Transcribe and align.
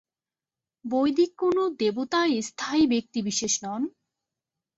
বৈদিক 0.85 1.31
কোন 1.37 1.57
দেবতাই 1.79 2.33
স্থায়ী 2.41 2.83
ব্যক্তিবিশেষ 2.87 3.53
নন। 3.63 3.81